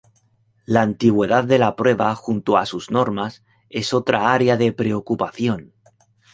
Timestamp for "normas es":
2.89-3.93